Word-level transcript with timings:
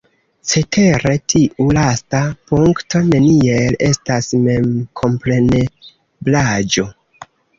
Cetere, 0.51 1.11
tiu 1.33 1.67
lasta 1.77 2.21
punkto 2.53 3.01
neniel 3.09 3.77
estas 3.89 4.31
memkompreneblaĵo. 4.47 6.87